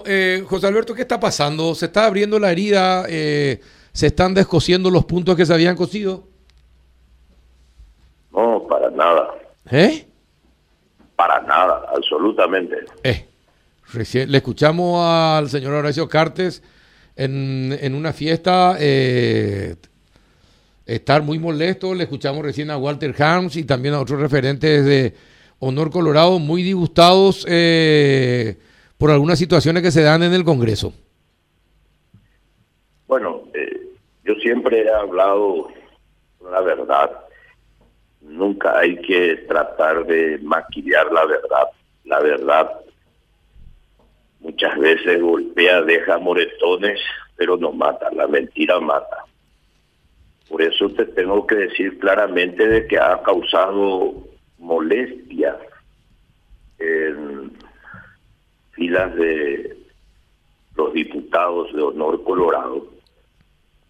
Bueno, 0.00 0.02
eh, 0.06 0.44
José 0.46 0.66
Alberto, 0.66 0.94
¿qué 0.94 1.02
está 1.02 1.20
pasando? 1.20 1.74
¿Se 1.74 1.86
está 1.86 2.06
abriendo 2.06 2.38
la 2.38 2.50
herida? 2.50 3.04
Eh, 3.08 3.60
¿Se 3.92 4.06
están 4.06 4.34
descosiendo 4.34 4.90
los 4.90 5.04
puntos 5.04 5.36
que 5.36 5.44
se 5.44 5.52
habían 5.52 5.76
cosido? 5.76 6.24
No, 8.32 8.66
para 8.68 8.90
nada. 8.90 9.34
¿Eh? 9.70 10.06
Para 11.16 11.40
nada, 11.42 11.86
absolutamente. 11.94 12.76
Eh, 13.02 13.26
recién, 13.92 14.30
le 14.30 14.38
escuchamos 14.38 15.04
al 15.04 15.50
señor 15.50 15.74
Horacio 15.74 16.08
Cartes 16.08 16.62
en, 17.16 17.76
en 17.80 17.94
una 17.94 18.12
fiesta 18.12 18.76
eh, 18.78 19.76
estar 20.86 21.22
muy 21.22 21.38
molesto. 21.38 21.94
Le 21.94 22.04
escuchamos 22.04 22.42
recién 22.42 22.70
a 22.70 22.78
Walter 22.78 23.14
Harms 23.20 23.56
y 23.56 23.64
también 23.64 23.94
a 23.94 24.00
otros 24.00 24.20
referentes 24.20 24.84
de 24.84 25.14
Honor 25.58 25.90
Colorado 25.90 26.38
muy 26.38 26.62
disgustados 26.62 27.44
eh, 27.48 28.56
por 29.00 29.10
algunas 29.10 29.38
situaciones 29.38 29.82
que 29.82 29.90
se 29.90 30.02
dan 30.02 30.22
en 30.22 30.34
el 30.34 30.44
Congreso. 30.44 30.92
Bueno, 33.06 33.44
eh, 33.54 33.80
yo 34.24 34.34
siempre 34.34 34.82
he 34.82 34.90
hablado 34.92 35.68
la 36.50 36.60
verdad. 36.60 37.10
Nunca 38.20 38.78
hay 38.78 39.00
que 39.00 39.36
tratar 39.48 40.04
de 40.04 40.38
maquillar 40.42 41.10
la 41.10 41.24
verdad. 41.24 41.68
La 42.04 42.20
verdad 42.20 42.70
muchas 44.40 44.78
veces 44.78 45.22
golpea, 45.22 45.80
deja 45.80 46.18
moretones, 46.18 47.00
pero 47.36 47.56
no 47.56 47.72
mata. 47.72 48.10
La 48.12 48.26
mentira 48.26 48.80
mata. 48.80 49.24
Por 50.50 50.60
eso 50.60 50.90
te 50.90 51.06
tengo 51.06 51.46
que 51.46 51.54
decir 51.54 51.98
claramente 51.98 52.68
de 52.68 52.86
que 52.86 52.98
ha 52.98 53.22
causado 53.22 54.12
molestia 54.58 55.56
en 56.78 57.39
filas 58.80 59.14
de 59.14 59.76
los 60.74 60.94
diputados 60.94 61.70
de 61.74 61.82
Honor 61.82 62.24
Colorado, 62.24 62.86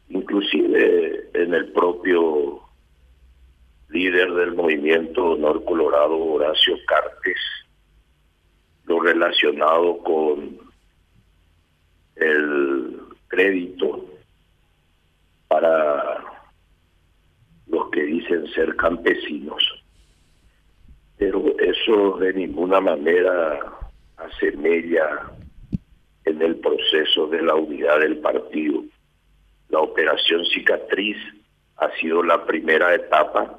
inclusive 0.09 1.31
en 1.33 1.55
el 1.55 1.71
propio 1.71 2.61
líder 3.91 4.33
del 4.33 4.57
movimiento 4.57 5.27
Honor 5.27 5.65
Colorado, 5.65 6.19
Horacio 6.19 6.75
Cartes, 6.89 7.39
lo 8.87 8.99
relacionado 8.99 9.99
con 9.99 10.59
el 12.17 13.01
crédito 13.29 14.05
para 15.47 16.25
los 17.69 17.91
que 17.91 18.03
dicen 18.03 18.45
ser 18.49 18.75
campesinos. 18.75 19.63
Pero 21.17 21.45
eso 21.61 22.19
de 22.19 22.33
ninguna 22.33 22.81
manera 22.81 23.80
asemella 24.25 25.31
en 26.25 26.43
el 26.43 26.57
proceso 26.57 27.27
de 27.27 27.43
la 27.43 27.55
unidad 27.55 28.01
del 28.01 28.19
partido. 28.19 28.83
La 29.69 29.81
operación 29.81 30.45
cicatriz 30.47 31.17
ha 31.77 31.91
sido 32.01 32.23
la 32.23 32.45
primera 32.45 32.95
etapa 32.95 33.59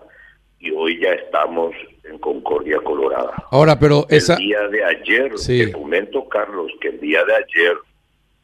y 0.59 0.72
hoy 0.72 1.00
ya 1.02 1.14
estamos 1.14 1.73
en 2.03 2.20
Concordia 2.20 2.78
Colorada. 2.80 3.34
Ahora, 3.50 3.80
pero 3.80 4.06
esa... 4.09 4.34
El 4.36 4.40
día 4.40 4.68
de 4.68 4.84
ayer, 4.84 5.38
Sí. 5.40 5.66
te 5.66 5.72
comento, 5.72 6.28
Carlos, 6.30 6.72
que 6.80 6.90
el 6.90 7.00
día 7.00 7.23
de 7.25 7.34
ayer, 7.36 7.75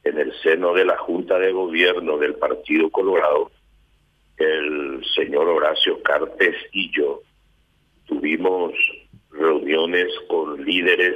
en 0.03 0.17
el 0.17 0.33
seno 0.41 0.73
de 0.73 0.85
la 0.85 0.97
Junta 0.97 1.37
de 1.37 1.51
Gobierno 1.51 2.17
del 2.17 2.35
Partido 2.35 2.89
Colorado, 2.89 3.51
el 4.37 5.03
señor 5.15 5.47
Horacio 5.47 6.01
Cartes 6.03 6.55
y 6.71 6.91
yo 6.95 7.21
tuvimos 8.05 8.73
reuniones 9.31 10.07
con 10.27 10.63
líderes 10.63 11.15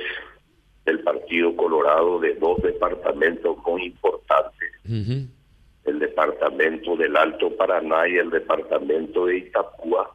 del 0.85 0.99
Partido 1.01 1.55
Colorado 1.55 2.19
de 2.19 2.35
dos 2.35 2.61
departamentos 2.61 3.57
muy 3.65 3.85
importantes, 3.85 4.71
el 4.85 5.99
departamento 5.99 6.95
del 6.95 7.15
Alto 7.15 7.55
Paraná 7.55 8.07
y 8.07 8.17
el 8.17 8.29
departamento 8.29 9.25
de 9.25 9.37
Itapúa, 9.37 10.09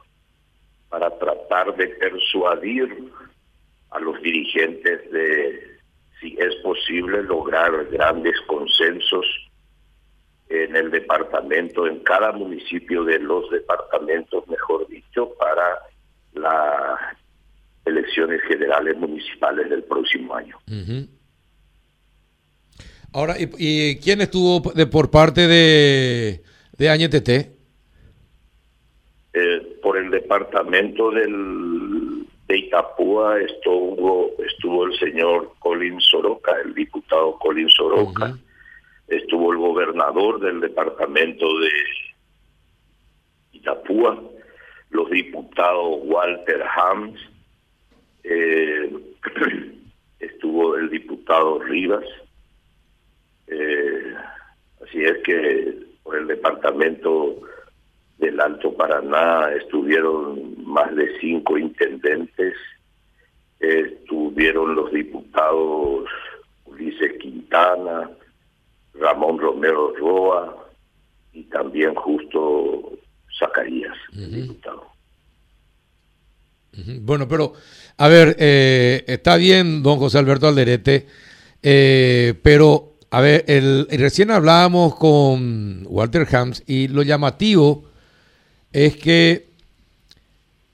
para 0.89 1.09
tratar 1.17 1.75
de 1.75 1.87
persuadir 1.87 3.11
a 3.91 3.99
los 3.99 4.21
dirigentes 4.21 5.11
de 5.11 5.77
si 6.19 6.35
es 6.39 6.55
posible 6.63 7.23
lograr 7.23 7.85
grandes 7.85 8.39
consensos 8.47 9.25
en 10.49 10.75
el 10.75 10.91
departamento, 10.91 11.87
en 11.87 11.99
cada 11.99 12.31
municipio 12.31 13.03
de 13.03 13.19
los 13.19 13.49
departamentos, 13.51 14.47
mejor 14.47 14.87
dicho, 14.87 15.33
para 15.37 15.79
las 16.33 16.99
elecciones 17.87 18.41
generales 18.47 18.97
municipales 18.97 19.69
del 19.69 19.83
próximo 19.83 20.35
año. 20.35 20.57
Ahora, 23.13 23.35
¿y, 23.39 23.49
y 23.57 23.97
quién 23.97 24.21
estuvo 24.21 24.71
de, 24.73 24.85
por 24.85 25.09
parte 25.09 25.47
de, 25.47 26.43
de? 26.77 27.51
Eh, 29.33 29.79
por 29.81 29.97
el 29.97 30.09
departamento 30.09 31.11
del, 31.11 32.25
de 32.47 32.57
Itapúa 32.57 33.39
estuvo, 33.39 34.31
estuvo 34.45 34.85
el 34.85 34.97
señor 34.99 35.53
Colin 35.59 35.99
Soroka, 35.99 36.53
el 36.63 36.73
diputado 36.73 37.37
Colin 37.39 37.69
Soroka, 37.69 38.37
estuvo 39.07 39.51
el 39.51 39.57
gobernador 39.57 40.39
del 40.39 40.59
departamento 40.59 41.45
de 41.59 41.69
Itapúa, 43.53 44.21
los 44.89 45.09
diputados 45.09 45.99
Walter 46.03 46.63
Hams, 46.75 47.19
eh, 48.29 48.91
estuvo 50.19 50.75
el 50.75 50.89
diputado 50.89 51.59
Rivas, 51.59 52.05
eh, 53.47 54.13
así 54.83 55.03
es 55.03 55.17
que 55.23 55.77
por 56.03 56.17
el 56.17 56.27
departamento 56.27 57.39
del 58.17 58.39
Alto 58.41 58.73
Paraná 58.73 59.51
estuvieron 59.53 60.63
más 60.65 60.93
de 60.95 61.17
cinco 61.19 61.57
intendentes, 61.57 62.55
estuvieron 63.59 64.75
los 64.75 64.91
diputados 64.91 66.09
Ulises 66.65 67.13
Quintana, 67.19 68.09
Ramón 68.93 69.39
Romero 69.39 69.93
Roa 69.95 70.67
y 71.33 71.43
también 71.43 71.95
justo 71.95 72.91
Zacarías, 73.39 73.95
el 74.13 74.31
diputado. 74.31 74.96
Bueno, 76.85 77.27
pero, 77.27 77.53
a 77.97 78.07
ver, 78.07 78.35
eh, 78.39 79.03
está 79.07 79.35
bien, 79.35 79.81
don 79.81 79.97
José 79.97 80.19
Alberto 80.19 80.47
Alderete, 80.47 81.07
eh, 81.63 82.35
pero, 82.43 82.97
a 83.09 83.21
ver, 83.21 83.45
el, 83.47 83.87
recién 83.89 84.29
hablábamos 84.29 84.95
con 84.95 85.85
Walter 85.87 86.27
Hams 86.31 86.63
y 86.67 86.87
lo 86.87 87.01
llamativo 87.01 87.85
es 88.71 88.95
que 88.97 89.47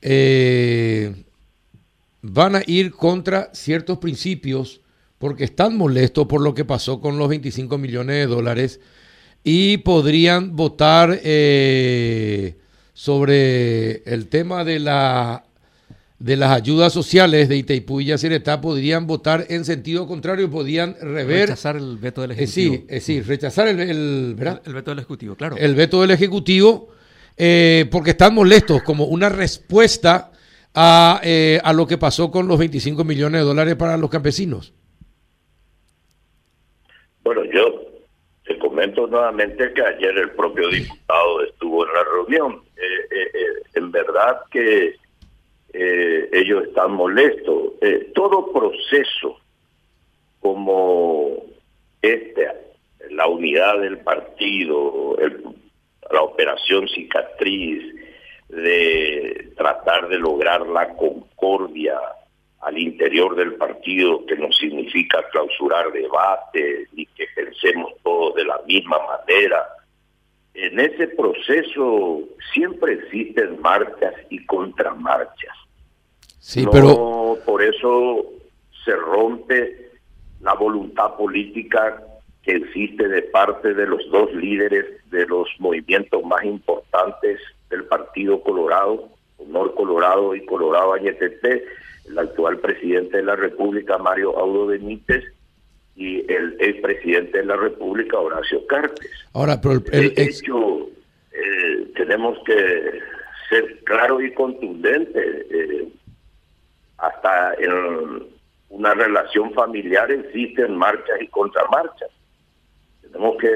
eh, 0.01 1.23
van 2.21 2.57
a 2.57 2.63
ir 2.67 2.91
contra 2.91 3.49
ciertos 3.53 3.99
principios 3.99 4.81
porque 5.19 5.45
están 5.45 5.77
molestos 5.77 6.27
por 6.27 6.41
lo 6.41 6.53
que 6.53 6.65
pasó 6.65 6.99
con 6.99 7.17
los 7.17 7.29
25 7.29 7.77
millones 7.77 8.15
de 8.17 8.25
dólares 8.25 8.81
y 9.45 9.77
podrían 9.77 10.57
votar 10.57 11.17
sobre 12.93 14.03
el 14.03 14.27
tema 14.27 14.65
de 14.65 14.79
la 14.79 15.45
de 16.23 16.37
las 16.37 16.51
ayudas 16.51 16.93
sociales 16.93 17.49
de 17.49 17.57
Itaipú 17.57 17.99
y 17.99 18.05
Yacyretá 18.05 18.61
podrían 18.61 19.07
votar 19.07 19.45
en 19.49 19.65
sentido 19.65 20.07
contrario, 20.07 20.49
podrían 20.49 20.95
rever, 21.01 21.41
Rechazar 21.49 21.75
el 21.75 21.97
veto 21.97 22.21
del 22.21 22.31
eh, 22.31 22.35
Ejecutivo. 22.35 22.75
sí, 22.75 22.85
eh, 22.87 22.99
sí, 23.01 23.21
rechazar 23.21 23.67
el, 23.67 23.79
el- 23.81 24.33
¿verdad? 24.37 24.61
El, 24.63 24.69
el 24.69 24.73
veto 24.75 24.91
del 24.91 24.99
Ejecutivo, 24.99 25.35
claro. 25.35 25.57
el 25.57 25.75
veto 25.75 25.99
del 26.01 26.11
Ejecutivo 26.11 26.87
eh, 27.35 27.87
porque 27.91 28.11
están 28.11 28.33
molestos 28.35 28.83
como 28.83 29.03
una 29.05 29.27
respuesta 29.27 30.31
a, 30.73 31.19
eh, 31.25 31.59
a 31.61 31.73
lo 31.73 31.85
que 31.85 31.97
pasó 31.97 32.31
con 32.31 32.47
los 32.47 32.57
25 32.57 33.03
millones 33.03 33.41
de 33.41 33.45
dólares 33.45 33.75
para 33.75 33.97
los 33.97 34.09
campesinos. 34.09 34.73
Bueno, 37.23 37.41
yo 37.45 37.81
te 38.45 38.57
comento 38.59 39.07
nuevamente 39.07 39.73
que 39.73 39.81
ayer 39.81 40.17
el 40.17 40.31
propio 40.31 40.69
diputado 40.69 41.43
estuvo 41.43 41.85
en 41.85 41.93
la 41.93 42.03
reunión. 42.03 42.61
Eh, 42.77 42.81
eh, 43.11 43.31
eh, 43.33 43.63
en 43.75 43.91
verdad 43.91 44.37
que 44.51 44.95
eh, 45.73 46.29
ellos 46.31 46.67
están 46.67 46.93
molestos. 46.93 47.73
Eh, 47.81 48.11
todo 48.13 48.51
proceso 48.53 49.39
como 50.39 51.37
este, 52.01 52.47
la 53.09 53.27
unidad 53.27 53.79
del 53.79 53.99
partido, 53.99 55.17
la 56.11 56.21
operación 56.21 56.87
cicatriz, 56.87 57.95
de 58.49 59.51
tratar 59.57 60.07
de 60.09 60.19
lograr 60.19 60.67
la 60.67 60.89
concordia 60.95 61.99
al 62.61 62.77
interior 62.77 63.35
del 63.35 63.55
partido, 63.55 64.25
que 64.25 64.35
no 64.35 64.51
significa 64.51 65.27
clausurar 65.31 65.91
debates 65.91 66.87
ni 66.93 67.05
que 67.07 67.25
pensemos 67.35 67.93
todos 68.03 68.35
de 68.35 68.45
la 68.45 68.61
misma 68.65 68.99
manera. 69.05 69.67
En 70.73 70.79
ese 70.79 71.07
proceso 71.09 72.21
siempre 72.51 72.93
existen 72.93 73.61
marchas 73.61 74.15
y 74.31 74.43
contramarchas. 74.47 75.55
Sí, 76.39 76.65
no, 76.65 76.71
pero 76.71 77.37
por 77.45 77.61
eso 77.61 78.25
se 78.83 78.95
rompe 78.95 79.91
la 80.41 80.55
voluntad 80.55 81.15
política 81.15 82.01
que 82.41 82.55
existe 82.55 83.07
de 83.07 83.21
parte 83.21 83.75
de 83.75 83.85
los 83.85 84.01
dos 84.09 84.33
líderes 84.33 84.85
de 85.11 85.27
los 85.27 85.47
movimientos 85.59 86.23
más 86.23 86.43
importantes 86.43 87.39
del 87.69 87.83
Partido 87.85 88.41
Colorado, 88.41 89.09
Honor 89.37 89.75
Colorado 89.75 90.33
y 90.33 90.43
Colorado 90.43 90.93
Añetete, 90.93 91.65
el 92.09 92.17
actual 92.17 92.57
presidente 92.57 93.17
de 93.17 93.23
la 93.23 93.35
República, 93.35 93.99
Mario 93.99 94.35
Audo 94.39 94.65
Benítez, 94.65 95.23
y 95.95 96.19
el 96.31 96.57
expresidente 96.59 97.39
de 97.39 97.45
la 97.45 97.55
República, 97.55 98.17
Horacio 98.17 98.65
Cartes. 98.67 99.09
Ahora, 99.33 99.59
pero 99.61 99.75
el, 99.75 100.13
de 100.13 100.23
hecho, 100.23 100.89
eh, 101.31 101.91
tenemos 101.95 102.37
que 102.45 102.99
ser 103.49 103.79
claro 103.83 104.21
y 104.21 104.33
contundente. 104.33 105.45
Eh, 105.49 105.87
hasta 106.97 107.53
en 107.55 108.23
una 108.69 108.93
relación 108.93 109.53
familiar 109.53 110.09
existen 110.11 110.75
marchas 110.75 111.21
y 111.21 111.27
contramarchas. 111.27 112.09
Tenemos 113.01 113.37
que, 113.37 113.49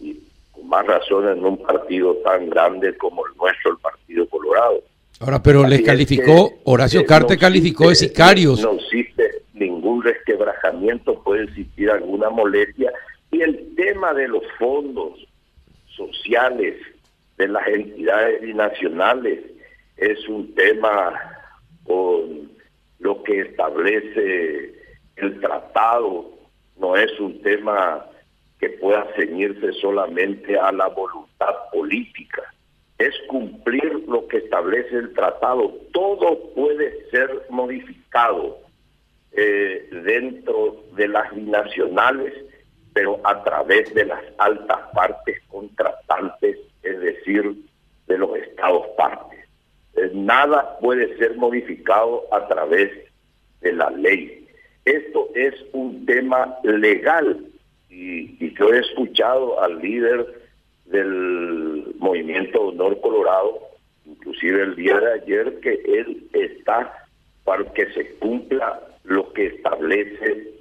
y 0.00 0.20
con 0.50 0.68
más 0.68 0.86
razón 0.86 1.28
en 1.28 1.44
un 1.44 1.58
partido 1.58 2.16
tan 2.24 2.50
grande 2.50 2.96
como 2.96 3.24
el 3.26 3.36
nuestro, 3.36 3.72
el 3.72 3.78
Partido 3.78 4.28
Colorado. 4.28 4.82
Ahora, 5.20 5.42
pero 5.42 5.66
les 5.66 5.82
calificó, 5.82 6.60
Horacio 6.64 7.04
Cartes 7.04 7.36
calificó 7.38 7.88
de 7.88 7.96
sicarios. 7.96 8.60
No 8.60 8.72
existe 8.72 9.07
ningún 9.98 10.04
resquebrajamiento, 10.04 11.22
puede 11.22 11.44
existir 11.44 11.90
alguna 11.90 12.30
molestia. 12.30 12.92
Y 13.30 13.42
el 13.42 13.74
tema 13.76 14.14
de 14.14 14.28
los 14.28 14.42
fondos 14.58 15.26
sociales 15.96 16.76
de 17.36 17.48
las 17.48 17.66
entidades 17.68 18.40
binacionales 18.40 19.40
es 19.96 20.28
un 20.28 20.54
tema 20.54 21.12
con 21.84 22.50
lo 23.00 23.22
que 23.22 23.40
establece 23.40 24.74
el 25.16 25.40
tratado, 25.40 26.30
no 26.76 26.96
es 26.96 27.18
un 27.20 27.40
tema 27.42 28.04
que 28.60 28.70
pueda 28.70 29.06
ceñirse 29.16 29.72
solamente 29.80 30.58
a 30.58 30.72
la 30.72 30.88
voluntad 30.88 31.54
política, 31.72 32.42
es 32.98 33.14
cumplir 33.28 34.04
lo 34.08 34.26
que 34.26 34.38
establece 34.38 34.96
el 34.96 35.12
tratado. 35.12 35.72
Todo 35.92 36.52
puede 36.54 37.08
ser 37.10 37.46
modificado 37.50 38.67
eh, 39.40 39.88
dentro 40.04 40.82
de 40.96 41.06
las 41.06 41.32
binacionales, 41.32 42.34
pero 42.92 43.20
a 43.22 43.44
través 43.44 43.94
de 43.94 44.04
las 44.06 44.20
altas 44.38 44.80
partes 44.92 45.40
contratantes, 45.46 46.58
es 46.82 47.00
decir, 47.00 47.54
de 48.08 48.18
los 48.18 48.36
estados 48.36 48.84
partes. 48.96 49.38
Eh, 49.94 50.10
nada 50.12 50.76
puede 50.80 51.16
ser 51.18 51.36
modificado 51.36 52.24
a 52.32 52.48
través 52.48 52.90
de 53.60 53.74
la 53.74 53.90
ley. 53.90 54.48
Esto 54.84 55.28
es 55.36 55.54
un 55.72 56.04
tema 56.04 56.56
legal 56.64 57.38
y, 57.88 58.52
yo 58.56 58.74
he 58.74 58.80
escuchado 58.80 59.62
al 59.62 59.78
líder 59.80 60.26
del 60.86 61.94
movimiento 62.00 62.60
Honor 62.62 63.00
Colorado, 63.00 63.60
inclusive 64.04 64.62
el 64.62 64.74
día 64.74 64.98
de 64.98 65.12
ayer, 65.12 65.60
que 65.60 65.74
él 65.86 66.28
está 66.32 67.06
para 67.44 67.64
que 67.72 67.86
se 67.92 68.16
cumpla 68.16 68.80
lo 69.08 69.32
que 69.32 69.46
establece 69.46 70.54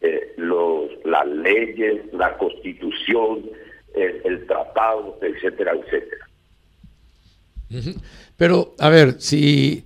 eh, 0.00 0.34
los, 0.36 0.90
las 1.04 1.26
leyes, 1.26 2.12
la 2.12 2.36
constitución, 2.36 3.44
el 3.94 4.46
tratado, 4.46 5.18
etcétera, 5.22 5.72
etcétera. 5.72 6.28
Pero, 8.36 8.74
a 8.78 8.88
ver, 8.88 9.20
si 9.20 9.84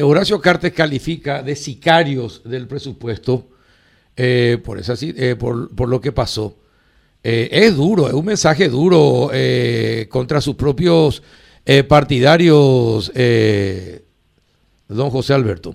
Horacio 0.00 0.40
Cartes 0.40 0.72
califica 0.72 1.42
de 1.42 1.54
sicarios 1.54 2.42
del 2.44 2.66
presupuesto 2.66 3.48
eh, 4.16 4.58
por, 4.62 4.78
esa, 4.78 4.94
eh, 5.00 5.36
por, 5.36 5.74
por, 5.74 5.88
lo 5.88 6.00
que 6.00 6.12
pasó, 6.12 6.56
eh, 7.22 7.48
es 7.50 7.76
duro, 7.76 8.08
es 8.08 8.14
un 8.14 8.24
mensaje 8.24 8.68
duro 8.68 9.30
contra 10.08 10.40
sus 10.40 10.54
propios 10.54 11.22
partidarios, 11.88 13.12
don 14.88 15.10
José 15.10 15.34
Alberto. 15.34 15.74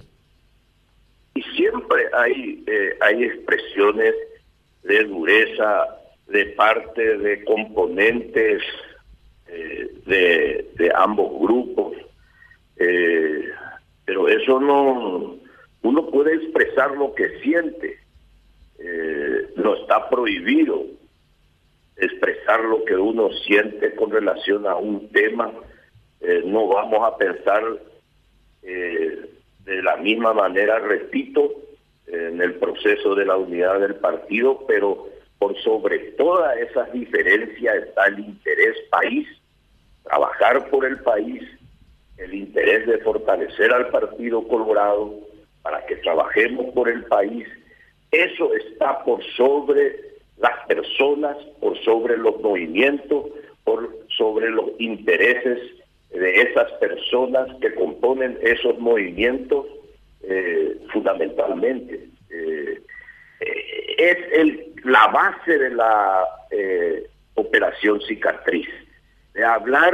Hay, 3.01 3.23
expresiones 3.23 4.15
de 4.83 5.03
dureza 5.03 5.85
de 6.27 6.45
parte 6.47 7.17
de 7.17 7.43
componentes 7.45 8.61
de, 10.05 10.67
de 10.75 10.91
ambos 10.95 11.39
grupos. 11.39 11.95
Eh, 12.77 13.49
pero 14.05 14.27
eso 14.27 14.59
no, 14.59 15.37
uno 15.81 16.09
puede 16.09 16.35
expresar 16.35 16.91
lo 16.91 17.13
que 17.13 17.39
siente, 17.39 17.97
eh, 18.79 19.47
no 19.55 19.75
está 19.75 20.09
prohibido 20.09 20.85
expresar 21.97 22.63
lo 22.63 22.85
que 22.85 22.95
uno 22.95 23.29
siente 23.45 23.95
con 23.95 24.11
relación 24.11 24.67
a 24.67 24.75
un 24.75 25.09
tema, 25.09 25.51
eh, 26.21 26.43
no 26.45 26.67
vamos 26.67 27.07
a 27.07 27.17
pensar 27.17 27.63
de 28.61 29.81
la 29.81 29.95
misma 29.97 30.33
manera, 30.33 30.79
repito, 30.79 31.49
en 32.07 32.41
el 32.41 32.55
proceso 32.55 33.15
de 33.15 33.25
la 33.25 33.37
unidad 33.37 33.79
del 33.79 33.95
partido, 33.95 34.63
pero 34.67 35.07
por 35.39 35.57
sobre 35.61 35.99
todas 36.11 36.57
esas 36.57 36.91
diferencias 36.93 37.75
está 37.75 38.07
el 38.07 38.19
interés 38.19 38.75
país, 38.89 39.27
trabajar 40.03 40.69
por 40.69 40.85
el 40.85 40.99
país, 40.99 41.43
el 42.17 42.33
interés 42.33 42.87
de 42.87 42.97
fortalecer 42.99 43.71
al 43.71 43.89
Partido 43.89 44.47
Colorado 44.47 45.13
para 45.61 45.85
que 45.85 45.97
trabajemos 45.97 46.73
por 46.73 46.89
el 46.89 47.03
país, 47.05 47.47
eso 48.11 48.53
está 48.55 49.03
por 49.03 49.23
sobre 49.35 49.99
las 50.37 50.65
personas, 50.67 51.37
por 51.59 51.77
sobre 51.83 52.17
los 52.17 52.39
movimientos, 52.41 53.25
por 53.63 53.89
sobre 54.17 54.49
los 54.49 54.71
intereses 54.79 55.59
de 56.09 56.41
esas 56.41 56.71
personas 56.73 57.47
que 57.59 57.75
componen 57.75 58.39
esos 58.41 58.79
movimientos 58.79 59.65
eh, 60.29 60.77
fundamentalmente. 60.91 62.09
Eh, 62.29 62.81
eh, 63.39 63.95
es 63.97 64.17
el, 64.33 64.73
la 64.83 65.07
base 65.07 65.57
de 65.57 65.69
la 65.69 66.25
operación 67.35 68.01
cicatriz, 68.01 68.67
de 69.33 69.45
hablar 69.45 69.93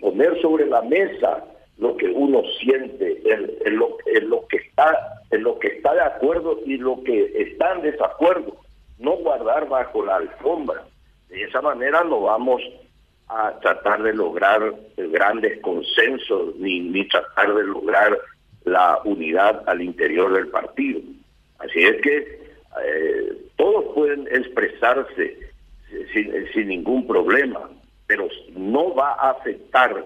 poner 0.00 0.40
sobre 0.40 0.66
la 0.66 0.82
mesa 0.82 1.44
lo 1.78 1.96
que 1.96 2.06
uno 2.06 2.42
siente, 2.60 3.22
en, 3.24 3.76
lo, 3.76 3.98
lo, 4.22 4.46
que 4.48 4.56
está, 4.56 5.22
en 5.30 5.42
lo 5.42 5.58
que 5.58 5.68
está 5.68 5.94
de 5.94 6.02
acuerdo 6.02 6.60
y 6.64 6.76
lo 6.76 7.02
que 7.04 7.32
está 7.36 7.74
en 7.74 7.82
desacuerdo, 7.82 8.56
no 8.98 9.16
guardar 9.16 9.68
bajo 9.68 10.04
la 10.04 10.16
alfombra. 10.16 10.84
De 11.28 11.42
esa 11.42 11.60
manera 11.60 12.02
no 12.04 12.22
vamos 12.22 12.62
a 13.28 13.58
tratar 13.60 14.02
de 14.02 14.14
lograr 14.14 14.74
grandes 14.96 15.60
consensos 15.60 16.56
ni, 16.56 16.80
ni 16.80 17.06
tratar 17.08 17.54
de 17.54 17.64
lograr 17.64 18.18
la 18.64 19.00
unidad 19.04 19.62
al 19.68 19.82
interior 19.82 20.32
del 20.32 20.48
partido. 20.48 21.00
Así 21.58 21.80
es 21.80 22.00
que 22.02 22.40
eh, 22.84 23.36
todos 23.56 23.94
pueden 23.94 24.26
expresarse 24.30 25.38
sin, 26.12 26.32
sin 26.52 26.68
ningún 26.68 27.06
problema 27.06 27.68
pero 28.08 28.26
no 28.56 28.94
va 28.94 29.12
a 29.12 29.30
afectar, 29.30 30.04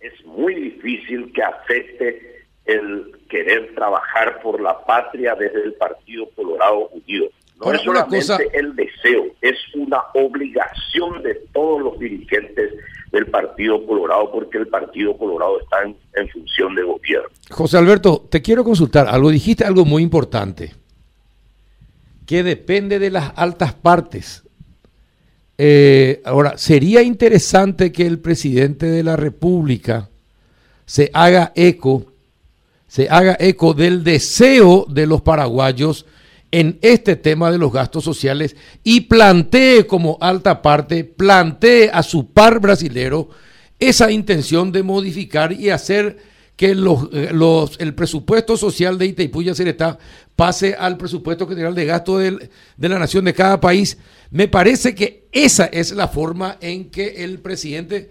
es 0.00 0.24
muy 0.24 0.54
difícil 0.54 1.32
que 1.32 1.42
afecte 1.42 2.46
el 2.64 3.18
querer 3.28 3.74
trabajar 3.74 4.40
por 4.40 4.60
la 4.60 4.78
patria 4.86 5.34
desde 5.34 5.64
el 5.64 5.74
Partido 5.74 6.28
Colorado 6.36 6.88
Unido. 6.88 7.28
No 7.60 7.72
es 7.72 7.80
solamente 7.82 8.18
el 8.54 8.74
deseo, 8.74 9.26
es 9.40 9.56
una 9.74 9.98
obligación 10.14 11.22
de 11.22 11.34
todos 11.52 11.80
los 11.80 11.98
dirigentes 11.98 12.72
del 13.12 13.26
Partido 13.26 13.84
Colorado 13.86 14.32
porque 14.32 14.58
el 14.58 14.66
Partido 14.66 15.16
Colorado 15.16 15.60
está 15.60 15.82
en, 15.82 15.96
en 16.14 16.28
función 16.30 16.74
de 16.74 16.82
gobierno. 16.82 17.28
José 17.50 17.78
Alberto, 17.78 18.26
te 18.28 18.42
quiero 18.42 18.64
consultar 18.64 19.06
algo, 19.06 19.30
dijiste 19.30 19.64
algo 19.64 19.84
muy 19.84 20.02
importante, 20.02 20.74
que 22.26 22.42
depende 22.42 22.98
de 22.98 23.10
las 23.10 23.32
altas 23.36 23.74
partes 23.74 24.42
eh, 25.58 26.22
ahora, 26.24 26.58
sería 26.58 27.02
interesante 27.02 27.92
que 27.92 28.06
el 28.06 28.18
presidente 28.18 28.86
de 28.86 29.04
la 29.04 29.16
República 29.16 30.08
se 30.86 31.10
haga 31.12 31.52
eco, 31.54 32.06
se 32.88 33.08
haga 33.08 33.36
eco 33.38 33.72
del 33.72 34.02
deseo 34.02 34.86
de 34.88 35.06
los 35.06 35.20
paraguayos 35.22 36.06
en 36.52 36.78
este 36.82 37.16
tema 37.16 37.50
de 37.50 37.58
los 37.58 37.72
gastos 37.72 38.04
sociales 38.04 38.54
y 38.84 39.00
plantee 39.02 39.86
como 39.86 40.18
alta 40.20 40.62
parte, 40.62 41.02
plantee 41.02 41.90
a 41.92 42.02
su 42.02 42.30
par 42.30 42.60
brasilero 42.60 43.30
esa 43.80 44.12
intención 44.12 44.70
de 44.70 44.84
modificar 44.84 45.52
y 45.52 45.70
hacer 45.70 46.18
que 46.54 46.70
eh, 46.70 47.30
el 47.78 47.94
presupuesto 47.94 48.56
social 48.56 48.98
de 48.98 49.06
Itaipú 49.06 49.42
y 49.42 49.52
Ceretá 49.54 49.98
pase 50.36 50.74
al 50.78 50.96
presupuesto 50.96 51.48
general 51.48 51.74
de 51.74 51.86
gasto 51.86 52.18
de 52.18 52.48
la 52.76 52.98
nación 52.98 53.24
de 53.24 53.34
cada 53.34 53.58
país. 53.58 53.96
Me 54.30 54.46
parece 54.46 54.94
que 54.94 55.24
esa 55.32 55.64
es 55.66 55.92
la 55.92 56.06
forma 56.06 56.58
en 56.60 56.90
que 56.90 57.24
el 57.24 57.38
presidente 57.40 58.10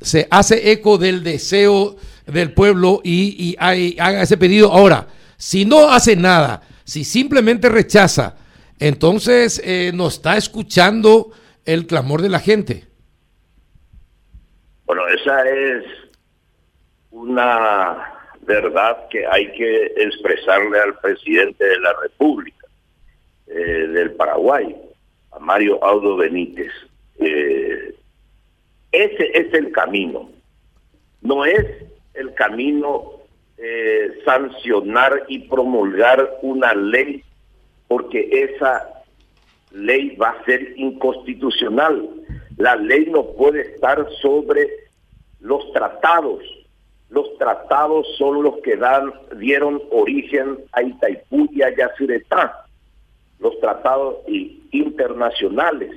se 0.00 0.26
hace 0.30 0.72
eco 0.72 0.98
del 0.98 1.22
deseo 1.22 1.96
del 2.26 2.52
pueblo 2.52 3.00
y, 3.04 3.54
haga 3.58 4.22
ese 4.22 4.36
pedido. 4.36 4.72
Ahora, 4.72 5.08
si 5.36 5.64
no 5.64 5.90
hace 5.90 6.16
nada, 6.16 6.62
Si 6.90 7.04
simplemente 7.04 7.68
rechaza, 7.68 8.34
entonces 8.80 9.62
eh, 9.64 9.92
no 9.94 10.08
está 10.08 10.36
escuchando 10.36 11.30
el 11.64 11.86
clamor 11.86 12.20
de 12.20 12.28
la 12.28 12.40
gente. 12.40 12.88
Bueno, 14.86 15.06
esa 15.06 15.48
es 15.48 15.84
una 17.12 18.12
verdad 18.40 19.06
que 19.08 19.24
hay 19.24 19.52
que 19.52 19.92
expresarle 19.98 20.80
al 20.80 20.98
presidente 20.98 21.64
de 21.64 21.78
la 21.78 21.92
República 22.02 22.66
eh, 23.46 23.52
del 23.52 24.10
Paraguay, 24.14 24.76
a 25.30 25.38
Mario 25.38 25.78
Audo 25.84 26.16
Benítez. 26.16 26.72
Eh, 27.20 27.94
ese 28.90 29.30
es 29.32 29.54
el 29.54 29.70
camino. 29.70 30.28
No 31.22 31.44
es 31.44 31.84
el 32.14 32.34
camino 32.34 33.19
eh, 33.62 34.22
sancionar 34.24 35.24
y 35.28 35.40
promulgar 35.40 36.38
una 36.42 36.72
ley 36.74 37.22
porque 37.88 38.28
esa 38.30 38.88
ley 39.72 40.16
va 40.16 40.30
a 40.30 40.44
ser 40.44 40.72
inconstitucional. 40.76 42.08
La 42.56 42.76
ley 42.76 43.06
no 43.10 43.24
puede 43.32 43.62
estar 43.62 44.06
sobre 44.22 44.66
los 45.40 45.72
tratados. 45.72 46.42
Los 47.10 47.36
tratados 47.38 48.06
son 48.16 48.42
los 48.42 48.58
que 48.58 48.76
dan, 48.76 49.12
dieron 49.36 49.82
origen 49.90 50.58
a 50.72 50.82
Itaipú 50.82 51.48
y 51.52 51.62
a 51.62 51.74
Yacyretá, 51.76 52.64
los 53.40 53.58
tratados 53.60 54.18
internacionales. 54.70 55.90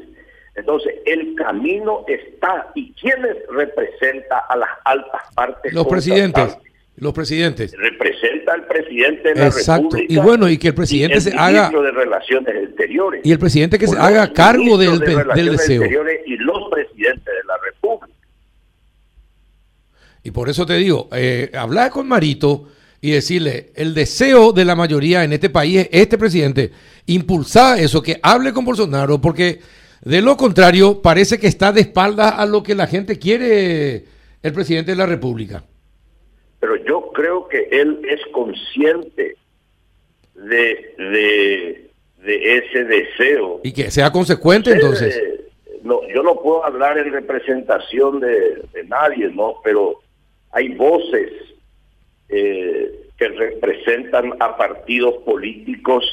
Entonces, 0.55 0.95
el 1.05 1.35
camino 1.35 2.03
está. 2.07 2.71
¿Y 2.75 2.91
quiénes 2.93 3.37
representa 3.49 4.39
a 4.39 4.57
las 4.57 4.69
altas 4.83 5.21
partes? 5.35 5.73
Los 5.73 5.87
presidentes. 5.87 6.57
Los 6.95 7.13
presidentes. 7.13 7.73
Representa 7.75 8.53
al 8.53 8.67
presidente 8.67 9.29
de 9.29 9.35
la 9.35 9.47
Exacto. 9.47 9.97
Y 10.07 10.17
bueno, 10.17 10.47
y 10.47 10.57
que 10.57 10.69
el 10.69 10.75
presidente 10.75 11.19
se 11.21 11.35
haga. 11.35 11.69
de 11.69 11.91
Relaciones 11.91 12.55
Exteriores. 12.55 13.21
Y 13.23 13.31
el 13.31 13.39
presidente 13.39 13.79
que 13.79 13.87
se 13.87 13.97
haga 13.97 14.31
cargo 14.31 14.77
del, 14.77 14.99
del 14.99 15.49
deseo. 15.49 15.83
Y 16.25 16.37
los 16.37 16.69
presidentes 16.69 17.25
de 17.25 17.43
la 17.47 17.57
República. 17.57 18.13
Y 20.23 20.31
por 20.31 20.49
eso 20.49 20.65
te 20.65 20.75
digo, 20.75 21.09
eh, 21.11 21.51
hablar 21.53 21.91
con 21.91 22.07
Marito 22.07 22.69
y 23.01 23.11
decirle, 23.11 23.71
el 23.75 23.93
deseo 23.93 24.53
de 24.53 24.63
la 24.63 24.75
mayoría 24.75 25.25
en 25.25 25.33
este 25.33 25.49
país 25.49 25.79
es 25.79 25.89
este 25.91 26.17
presidente, 26.17 26.71
impulsar 27.07 27.77
eso, 27.79 28.01
que 28.01 28.19
hable 28.23 28.53
con 28.53 28.63
Bolsonaro, 28.63 29.19
porque 29.19 29.59
de 30.01 30.21
lo 30.21 30.37
contrario 30.37 31.01
parece 31.01 31.37
que 31.37 31.47
está 31.47 31.73
de 31.73 31.81
espaldas 31.81 32.35
a 32.37 32.45
lo 32.45 32.63
que 32.63 32.75
la 32.75 32.87
gente 32.87 33.19
quiere 33.19 34.05
el 34.41 34.53
presidente 34.53 34.91
de 34.91 34.97
la 34.97 35.05
República. 35.05 35.65
Pero 36.63 36.77
yo 36.77 37.11
creo 37.11 37.45
que 37.49 37.67
él 37.71 37.99
es 38.09 38.21
consciente 38.31 39.35
de, 40.33 41.89
de, 42.25 42.57
ese 42.57 42.85
deseo. 42.85 43.59
Y 43.65 43.73
que 43.73 43.91
sea 43.91 44.13
consecuente 44.13 44.71
entonces. 44.71 45.21
no, 45.83 46.07
yo 46.07 46.23
no 46.23 46.39
puedo 46.41 46.63
hablar 46.63 46.97
en 46.97 47.11
representación 47.11 48.21
de, 48.21 48.63
de 48.71 48.83
nadie, 48.85 49.27
¿no? 49.27 49.55
Pero 49.61 49.99
hay 50.51 50.69
voces 50.69 51.33
eh, 52.29 53.09
que 53.17 53.27
representan 53.27 54.31
a 54.39 54.55
partidos 54.55 55.15
políticos 55.25 56.05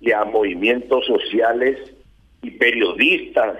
y 0.00 0.12
a 0.12 0.22
movimientos 0.24 1.04
sociales 1.04 1.78
y 2.42 2.52
periodistas 2.52 3.58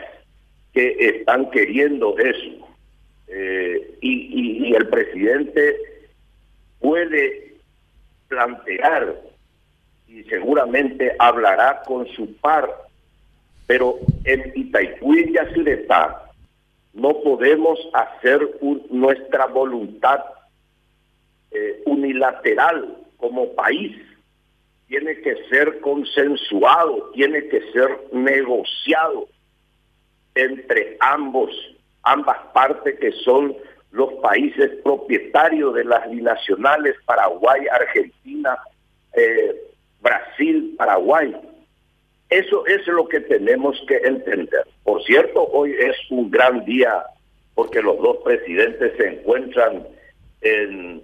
que 0.73 0.95
están 0.97 1.51
queriendo 1.51 2.17
eso. 2.19 2.69
Eh, 3.27 3.99
y, 4.01 4.69
y, 4.69 4.75
el 4.75 4.87
presidente 4.87 5.94
puede 6.85 7.55
plantear 8.29 9.17
y 10.07 10.23
seguramente 10.25 11.17
hablará 11.19 11.83
con 11.87 12.07
su 12.09 12.37
par, 12.37 12.69
pero 13.67 13.97
en 14.25 14.53
Itaipú 14.55 15.15
y 15.15 15.33
Yacyretá 15.33 16.31
no 16.93 17.23
podemos 17.23 17.79
hacer 17.95 18.39
nuestra 18.91 19.47
voluntad 19.47 20.21
eh, 21.53 21.83
unilateral 21.87 22.99
como 23.17 23.55
país. 23.55 23.97
Tiene 24.87 25.23
que 25.23 25.37
ser 25.49 25.81
consensuado, 25.81 27.13
tiene 27.15 27.49
que 27.49 27.63
ser 27.73 27.99
negociado 28.13 29.27
entre 30.35 30.99
ambos, 31.01 31.51
ambas 32.03 32.37
partes 32.53 32.99
que 33.01 33.11
son 33.25 33.57
los 33.95 34.13
países 34.15 34.73
propietarios 34.83 35.73
de 35.73 35.85
las 35.85 36.11
binacionales 36.11 36.97
Paraguay, 37.07 37.65
Argentina, 37.71 38.59
eh, 39.13 39.55
Brasil, 40.01 40.75
Paraguay. 40.77 41.35
Eso 42.29 42.67
es 42.67 42.85
lo 42.89 43.07
que 43.07 43.21
tenemos 43.21 43.81
que 43.87 43.99
entender. 43.99 44.67
Por 44.83 45.01
cierto, 45.05 45.47
hoy 45.47 45.77
es 45.79 45.95
un 46.11 46.29
gran 46.29 46.65
día 46.65 47.05
porque 47.55 47.81
los 47.81 47.97
dos 47.99 48.17
presidentes 48.25 48.97
se 48.97 49.07
encuentran 49.07 49.87
en, 50.41 51.01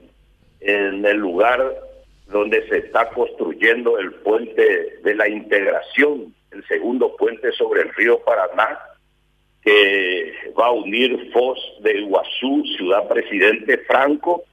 en 0.59 1.06
el 1.06 1.16
lugar 1.16 1.73
donde 2.26 2.66
se 2.68 2.78
está 2.78 3.09
construyendo 3.11 4.00
el 4.00 4.12
puente 4.14 4.99
de 5.04 5.14
la 5.14 5.28
integración, 5.28 6.35
el 6.50 6.66
segundo 6.66 7.14
puente 7.14 7.52
sobre 7.52 7.82
el 7.82 7.94
río 7.94 8.18
Paraná, 8.25 8.80
que 9.62 10.33
va 10.59 10.67
a 10.67 10.73
unir 10.73 11.31
Foz 11.33 11.59
de 11.83 11.99
Iguazú, 11.99 12.64
Ciudad 12.76 13.09
Presidente 13.09 13.79
Franco, 13.87 14.45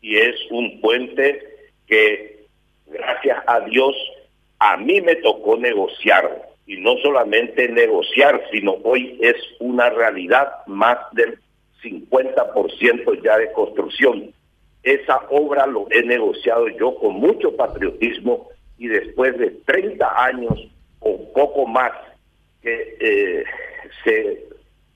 y 0.00 0.16
es 0.16 0.36
un 0.50 0.80
puente 0.80 1.42
que, 1.86 2.44
gracias 2.86 3.38
a 3.46 3.60
Dios, 3.60 3.94
a 4.58 4.76
mí 4.76 5.00
me 5.00 5.16
tocó 5.16 5.56
negociar, 5.56 6.48
y 6.66 6.76
no 6.76 6.96
solamente 6.98 7.68
negociar, 7.68 8.42
sino 8.50 8.76
hoy 8.84 9.18
es 9.20 9.36
una 9.58 9.90
realidad 9.90 10.48
más 10.66 10.98
del 11.12 11.38
50% 11.82 13.22
ya 13.22 13.38
de 13.38 13.52
construcción. 13.52 14.32
Esa 14.82 15.18
obra 15.30 15.66
lo 15.66 15.86
he 15.90 16.02
negociado 16.02 16.68
yo 16.68 16.94
con 16.96 17.14
mucho 17.14 17.56
patriotismo 17.56 18.48
y 18.78 18.88
después 18.88 19.36
de 19.38 19.50
30 19.66 20.24
años 20.24 20.68
o 21.00 21.32
poco 21.32 21.66
más 21.66 21.92
que 22.62 22.96
eh, 23.00 23.44
se, 24.04 24.48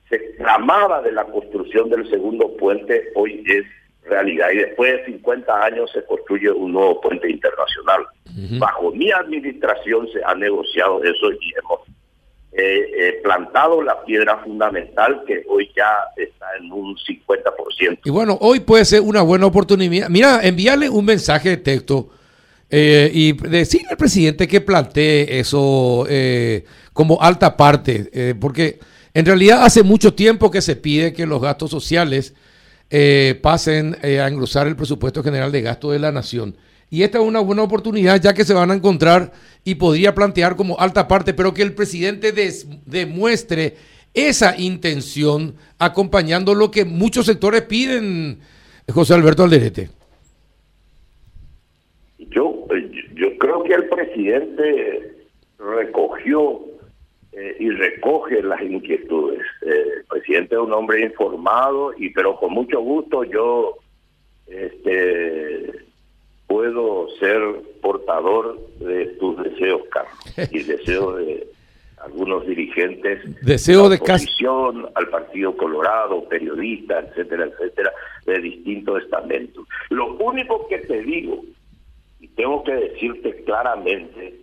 se 0.09 0.35
clamaba 0.35 1.01
de 1.01 1.11
la 1.11 1.25
construcción 1.25 1.89
del 1.89 2.09
segundo 2.09 2.55
puente, 2.57 3.11
hoy 3.15 3.43
es 3.45 3.65
realidad. 4.09 4.49
Y 4.51 4.57
después 4.57 4.93
de 4.93 5.05
50 5.05 5.63
años 5.63 5.91
se 5.91 6.03
construye 6.05 6.51
un 6.51 6.73
nuevo 6.73 7.01
puente 7.01 7.29
internacional. 7.29 8.05
Bajo 8.59 8.91
mi 8.91 9.11
administración 9.11 10.07
se 10.11 10.23
ha 10.23 10.33
negociado 10.33 11.03
eso 11.03 11.31
y 11.33 11.53
hemos 11.59 11.81
eh, 12.55 12.91
eh, 12.97 13.19
plantado 13.23 13.81
la 13.81 14.03
piedra 14.03 14.37
fundamental 14.37 15.23
que 15.25 15.43
hoy 15.47 15.69
ya 15.75 16.03
está 16.17 16.45
en 16.59 16.71
un 16.71 16.95
50%. 16.95 17.99
Y 18.05 18.09
bueno, 18.09 18.37
hoy 18.41 18.59
puede 18.59 18.85
ser 18.85 19.01
una 19.01 19.21
buena 19.21 19.45
oportunidad. 19.45 20.09
Mira, 20.09 20.39
enviarle 20.41 20.89
un 20.89 21.05
mensaje 21.05 21.49
de 21.49 21.57
texto 21.57 22.09
eh, 22.75 23.11
y 23.13 23.33
decirle 23.33 23.89
al 23.91 23.97
presidente 23.97 24.47
que 24.47 24.61
plantee 24.61 25.39
eso 25.39 26.07
como 26.93 27.21
alta 27.21 27.55
parte, 27.55 28.35
porque 28.39 28.79
en 29.13 29.25
realidad 29.25 29.63
hace 29.63 29.83
mucho 29.83 30.13
tiempo 30.13 30.49
que 30.49 30.61
se 30.61 30.75
pide 30.75 31.13
que 31.13 31.25
los 31.25 31.41
gastos 31.41 31.69
sociales 31.69 32.33
eh, 32.89 33.39
pasen 33.41 33.97
eh, 34.03 34.19
a 34.19 34.27
engrosar 34.27 34.67
el 34.67 34.75
presupuesto 34.75 35.23
general 35.23 35.51
de 35.51 35.61
gasto 35.61 35.91
de 35.91 35.99
la 35.99 36.11
nación. 36.11 36.55
Y 36.89 37.01
esta 37.03 37.19
es 37.19 37.23
una 37.23 37.39
buena 37.39 37.63
oportunidad 37.63 38.21
ya 38.21 38.33
que 38.33 38.45
se 38.45 38.53
van 38.53 38.69
a 38.69 38.75
encontrar 38.75 39.31
y 39.63 39.75
podría 39.75 40.13
plantear 40.13 40.55
como 40.55 40.79
alta 40.79 41.07
parte, 41.07 41.33
pero 41.33 41.53
que 41.53 41.63
el 41.63 41.73
presidente 41.73 42.33
demuestre 42.85 43.77
esa 44.13 44.55
intención 44.59 45.55
acompañando 45.79 46.53
lo 46.53 46.69
que 46.69 46.85
muchos 46.85 47.25
sectores 47.25 47.63
piden, 47.63 48.39
José 48.91 49.15
Alberto 49.15 49.43
Alderete. 49.43 49.89
Yo, 53.15 53.37
creo 53.37 53.63
que 53.63 53.73
el 53.73 53.87
presidente 53.89 55.25
recogió 55.57 56.61
eh, 57.31 57.55
y 57.59 57.69
recoge 57.69 58.41
las 58.43 58.61
inquietudes. 58.61 59.41
Eh, 59.61 59.83
el 59.97 60.03
presidente 60.05 60.55
es 60.55 60.61
un 60.61 60.73
hombre 60.73 61.01
informado, 61.01 61.93
y 61.97 62.09
pero 62.11 62.35
con 62.37 62.53
mucho 62.53 62.79
gusto 62.81 63.23
yo 63.23 63.77
este, 64.47 65.71
puedo 66.47 67.07
ser 67.19 67.41
portador 67.81 68.59
de 68.79 69.07
tus 69.19 69.41
deseos, 69.43 69.81
Carlos, 69.89 70.51
y 70.51 70.63
deseos 70.63 71.17
de 71.17 71.47
algunos 72.03 72.45
dirigentes 72.45 73.21
Deseo 73.41 73.89
de 73.89 73.95
oposición, 73.95 74.89
al 74.95 75.07
Partido 75.07 75.55
Colorado, 75.55 76.27
periodistas, 76.27 77.05
etcétera, 77.09 77.45
etcétera, 77.45 77.91
de 78.25 78.39
distintos 78.39 79.03
estamentos. 79.03 79.65
Lo 79.89 80.13
único 80.15 80.67
que 80.67 80.79
te 80.79 81.01
digo, 81.01 81.43
y 82.23 82.29
tengo 82.29 82.63
que 82.63 82.71
decirte 82.71 83.43
claramente, 83.43 84.33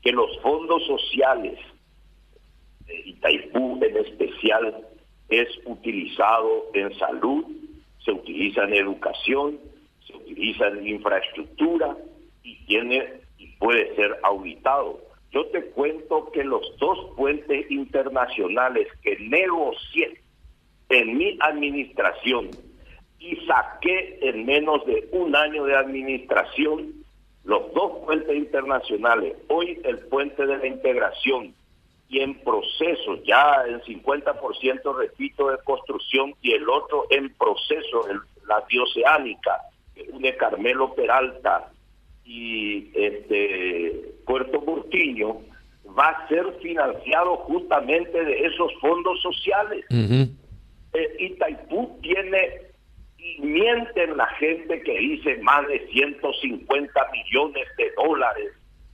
que 0.00 0.12
los 0.12 0.30
fondos 0.42 0.86
sociales 0.86 1.58
Itaipú 3.04 3.80
en 3.82 3.96
especial 3.96 4.86
es 5.28 5.48
utilizado 5.64 6.66
en 6.72 6.96
salud, 6.96 7.44
se 8.04 8.12
utiliza 8.12 8.62
en 8.62 8.74
educación, 8.74 9.58
se 10.06 10.14
utiliza 10.14 10.68
en 10.68 10.86
infraestructura 10.86 11.96
y 12.44 12.64
tiene 12.66 13.04
y 13.38 13.48
puede 13.56 13.96
ser 13.96 14.16
auditado. 14.22 15.00
Yo 15.32 15.46
te 15.46 15.64
cuento 15.70 16.30
que 16.30 16.44
los 16.44 16.62
dos 16.78 17.12
puentes 17.16 17.68
internacionales 17.72 18.86
que 19.02 19.18
negocié 19.18 20.20
en 20.90 21.18
mi 21.18 21.36
administración 21.40 22.50
y 23.18 23.34
saqué 23.48 24.20
en 24.22 24.46
menos 24.46 24.86
de 24.86 25.08
un 25.10 25.34
año 25.34 25.64
de 25.64 25.74
administración 25.74 26.95
los 27.46 27.72
dos 27.72 28.04
puentes 28.04 28.36
internacionales, 28.36 29.36
hoy 29.48 29.80
el 29.84 30.00
puente 30.00 30.44
de 30.44 30.58
la 30.58 30.66
integración 30.66 31.54
y 32.08 32.20
en 32.20 32.34
proceso, 32.40 33.22
ya 33.24 33.64
en 33.66 33.80
50% 33.82 34.96
repito 34.96 35.50
de 35.50 35.58
construcción 35.64 36.34
y 36.42 36.52
el 36.52 36.68
otro 36.68 37.06
en 37.10 37.32
proceso, 37.34 38.04
la 38.46 38.60
bioceánica, 38.68 39.60
que 39.94 40.08
une 40.12 40.36
Carmelo 40.36 40.94
Peralta 40.94 41.70
y 42.24 42.90
este 42.94 44.14
Puerto 44.24 44.60
Burtiño, 44.60 45.40
va 45.96 46.08
a 46.08 46.28
ser 46.28 46.44
financiado 46.60 47.36
justamente 47.38 48.24
de 48.24 48.46
esos 48.46 48.72
fondos 48.80 49.20
sociales. 49.22 49.84
Eh, 49.90 51.16
Itaipú 51.18 51.98
tiene, 52.02 52.65
y 53.26 53.40
mienten 53.40 54.16
la 54.16 54.26
gente 54.38 54.80
que 54.82 54.98
dice 54.98 55.36
más 55.38 55.66
de 55.66 55.84
150 55.88 57.10
millones 57.10 57.66
de 57.76 57.90
dólares 57.96 58.52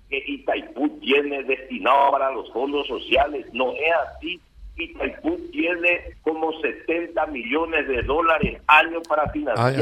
que 0.08 0.22
Itaipú 0.26 0.88
tiene 1.00 1.42
destinado 1.44 2.12
para 2.12 2.30
los 2.32 2.50
fondos 2.52 2.86
sociales. 2.86 3.46
No 3.52 3.72
es 3.72 3.92
así. 4.08 4.40
Itaipú 4.76 5.38
tiene 5.50 6.14
como 6.22 6.52
70 6.60 7.26
millones 7.26 7.86
de 7.88 8.02
dólares 8.02 8.60
año 8.66 9.02
para 9.02 9.28
financiar 9.30 9.74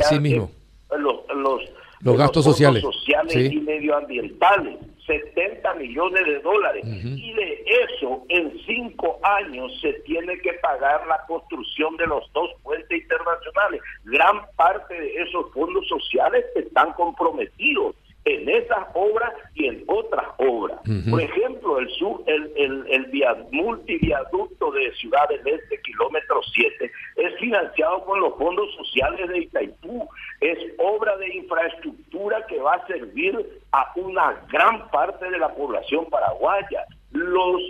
los, 0.99 1.21
los, 1.37 1.63
los, 2.01 2.17
gastos 2.17 2.45
sociales, 2.45 2.83
sociales 2.83 3.53
y 3.53 3.61
medioambientales. 3.61 4.79
70 5.07 5.75
millones 5.75 6.25
de 6.25 6.41
dólares. 6.41 6.85
Y 6.85 7.33
de 7.35 7.65
eso, 7.85 8.25
en 8.29 8.59
cinco 8.67 9.19
años, 9.23 9.73
se 9.81 9.93
tiene 10.05 10.39
que 10.39 10.53
pagar 10.55 11.07
la 11.07 11.25
construcción 11.27 11.97
de 11.97 12.07
los 12.07 12.31
dos 12.33 12.51
puentes 12.63 13.03
internacionales. 13.03 13.81
Gran 14.05 14.41
parte 14.57 14.95
de 14.95 15.23
esos 15.23 15.53
fondos 15.53 15.87
sociales 15.89 16.45
están 16.55 16.93
comprometidos 16.95 17.95
en 18.35 18.49
esas 18.49 18.87
obras 18.95 19.33
y 19.55 19.67
en 19.67 19.85
otras 19.87 20.27
obras. 20.39 20.79
Por 21.11 21.21
ejemplo, 21.21 21.79
el, 21.79 21.89
sur, 21.91 22.23
el, 22.27 22.53
el, 22.57 22.87
el 22.89 23.47
multiviaducto 23.51 24.73
de 24.73 24.93
Ciudad 24.95 25.29
del 25.29 25.47
Este, 25.47 25.81
kilómetro 25.83 26.41
7, 26.53 26.93
es 27.17 27.39
financiado 27.39 28.05
con 28.05 28.21
los 28.21 28.37
fondos 28.37 28.75
sociales 28.77 29.29
de 29.29 29.39
Itaipú. 29.39 30.09
Es 30.41 30.59
obra 30.79 31.17
de 31.17 31.35
infraestructura 31.35 32.45
que 32.47 32.59
va 32.61 32.75
a 32.75 32.87
servir 32.87 33.63
a 33.73 33.93
una 33.97 34.41
gran 34.51 34.91
parte 34.91 35.31
de 35.31 35.39
la 35.39 35.55
población 35.55 36.07
paraguaya. 36.07 36.85
Los, 37.13 37.61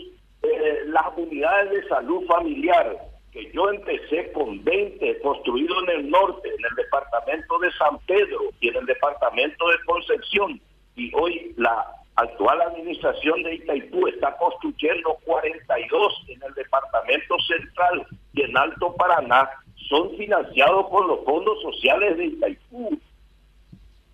eh, 0.42 0.82
las 0.86 1.06
unidades 1.16 1.70
de 1.70 1.88
salud 1.88 2.26
familiar 2.26 3.09
que 3.32 3.50
yo 3.52 3.70
empecé 3.70 4.32
con 4.32 4.62
20 4.64 5.20
construidos 5.20 5.76
en 5.84 6.00
el 6.00 6.10
norte, 6.10 6.48
en 6.48 6.64
el 6.64 6.74
departamento 6.76 7.58
de 7.60 7.70
San 7.72 7.98
Pedro 8.06 8.40
y 8.60 8.68
en 8.68 8.76
el 8.76 8.86
departamento 8.86 9.68
de 9.68 9.78
Concepción, 9.86 10.60
y 10.96 11.12
hoy 11.14 11.54
la 11.56 11.86
actual 12.16 12.60
administración 12.62 13.42
de 13.44 13.54
Itaipú 13.54 14.06
está 14.08 14.36
construyendo 14.36 15.16
42 15.24 16.24
en 16.28 16.42
el 16.42 16.54
departamento 16.54 17.36
central 17.40 18.06
y 18.32 18.42
en 18.42 18.56
Alto 18.56 18.94
Paraná, 18.96 19.48
son 19.88 20.16
financiados 20.16 20.86
por 20.86 21.06
los 21.06 21.24
fondos 21.24 21.60
sociales 21.62 22.16
de 22.16 22.26
Itaipú. 22.26 22.98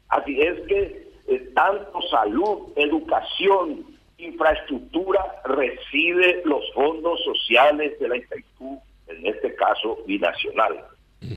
Así 0.08 0.40
es 0.40 0.60
que 0.68 1.10
eh, 1.28 1.50
tanto 1.54 2.00
salud, 2.02 2.72
educación, 2.76 3.84
infraestructura 4.18 5.42
recibe 5.44 6.42
los 6.44 6.70
fondos 6.72 7.22
sociales 7.24 7.98
de 7.98 8.08
la 8.08 8.16
Itaipú 8.18 8.80
en 9.06 9.26
este 9.26 9.54
caso 9.54 9.98
binacional. 10.06 10.84